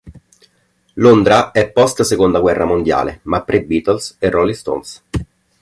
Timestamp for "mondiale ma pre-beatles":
2.65-4.15